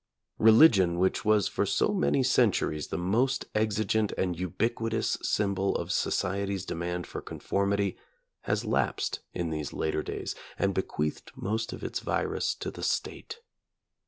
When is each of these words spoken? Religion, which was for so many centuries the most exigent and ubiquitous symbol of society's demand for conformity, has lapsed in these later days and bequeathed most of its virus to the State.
Religion, 0.39 0.97
which 0.97 1.23
was 1.23 1.47
for 1.47 1.63
so 1.63 1.89
many 1.89 2.23
centuries 2.23 2.87
the 2.87 2.97
most 2.97 3.45
exigent 3.53 4.11
and 4.17 4.35
ubiquitous 4.39 5.15
symbol 5.21 5.75
of 5.75 5.91
society's 5.91 6.65
demand 6.65 7.05
for 7.05 7.21
conformity, 7.21 7.95
has 8.45 8.65
lapsed 8.65 9.19
in 9.35 9.51
these 9.51 9.73
later 9.73 10.01
days 10.01 10.33
and 10.57 10.73
bequeathed 10.73 11.31
most 11.35 11.71
of 11.71 11.83
its 11.83 11.99
virus 11.99 12.55
to 12.55 12.71
the 12.71 12.81
State. 12.81 13.41